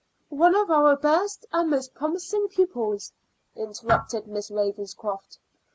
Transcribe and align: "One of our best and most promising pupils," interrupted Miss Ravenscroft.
"One 0.29 0.55
of 0.55 0.71
our 0.71 0.95
best 0.97 1.45
and 1.53 1.69
most 1.69 1.93
promising 1.93 2.47
pupils," 2.47 3.11
interrupted 3.55 4.25
Miss 4.25 4.49
Ravenscroft. 4.49 5.37